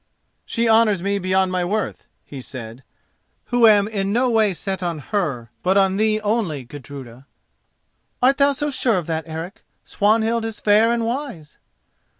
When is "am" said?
3.67-3.87